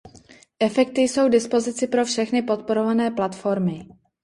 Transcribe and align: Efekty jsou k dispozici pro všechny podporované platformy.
Efekty 0.59 1.01
jsou 1.01 1.27
k 1.27 1.31
dispozici 1.31 1.87
pro 1.87 2.05
všechny 2.05 2.41
podporované 2.41 3.11
platformy. 3.11 3.87